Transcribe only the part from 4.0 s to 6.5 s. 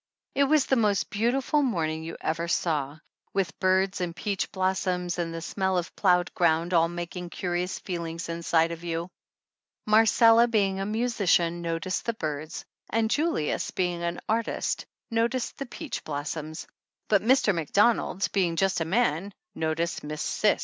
and peach blossoms and the smell of plowed